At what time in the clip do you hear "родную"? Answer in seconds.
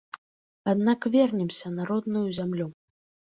1.91-2.25